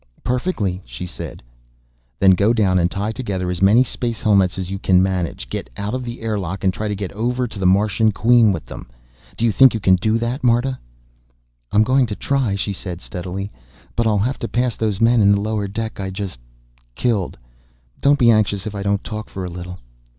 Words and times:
"Perfectly," 0.23 0.81
she 0.83 1.05
said. 1.05 1.43
"Then 2.17 2.31
go 2.31 2.53
down 2.53 2.79
and 2.79 2.89
tie 2.89 3.11
together 3.11 3.51
as 3.51 3.61
many 3.61 3.83
space 3.83 4.19
helmets 4.19 4.57
as 4.57 4.71
you 4.71 4.79
can 4.79 4.99
manage, 5.03 5.47
get 5.47 5.69
out 5.77 5.93
of 5.93 6.01
the 6.01 6.21
airlock, 6.21 6.63
and 6.63 6.73
try 6.73 6.87
to 6.87 6.95
get 6.95 7.11
over 7.11 7.43
here 7.43 7.47
to 7.49 7.59
the 7.59 7.67
Martian 7.67 8.11
Queen 8.11 8.51
with 8.51 8.65
them. 8.65 8.89
Do 9.37 9.45
you 9.45 9.51
think 9.51 9.75
you 9.75 9.79
can 9.79 9.97
do 9.97 10.17
that, 10.17 10.43
Marta?" 10.43 10.79
"I'm 11.71 11.83
going 11.83 12.07
to 12.07 12.15
try," 12.15 12.55
she 12.55 12.73
said 12.73 12.99
steadily. 12.99 13.51
"But 13.95 14.07
I'll 14.07 14.17
have 14.17 14.39
to 14.39 14.47
pass 14.47 14.75
those 14.75 14.99
men 14.99 15.21
in 15.21 15.33
the 15.33 15.39
lower 15.39 15.67
deck 15.67 15.99
I 15.99 16.09
just 16.09 16.39
killed. 16.95 17.37
Don't 17.99 18.17
be 18.17 18.31
anxious 18.31 18.65
if 18.65 18.73
I 18.73 18.81
don't 18.81 19.03
talk 19.03 19.29
for 19.29 19.45
a 19.45 19.51
little." 19.51 19.77